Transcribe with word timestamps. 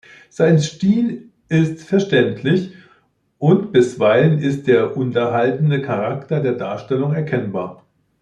Sein 0.31 0.57
Stil 0.57 1.29
ist 1.47 1.83
verständlich 1.87 2.73
und 3.37 3.71
bisweilen 3.71 4.39
ist 4.39 4.65
der 4.65 4.97
unterhaltende 4.97 5.79
Charakter 5.83 6.39
der 6.41 6.53
Darstellung 6.53 7.13
erkennbar. 7.13 7.85